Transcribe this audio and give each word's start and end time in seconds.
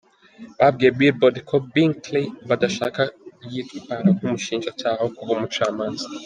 Babwiye 0.59 0.91
Billboard 0.97 1.35
ko 1.49 1.55
Brinkley 1.69 2.25
badashaka 2.49 3.01
‘yitwara 3.51 4.07
nk’umushinjacyaha 4.15 4.95
aho 5.01 5.07
kuba 5.15 5.31
umucamanza’. 5.37 6.05